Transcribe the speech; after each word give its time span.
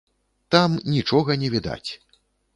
Там 0.55 0.77
нічога 0.95 1.31
не 1.43 1.53
відаць. 1.59 1.91